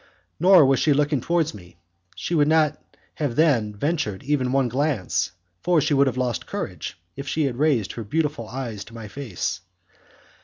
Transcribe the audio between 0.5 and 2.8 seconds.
was she looking towards me, she would not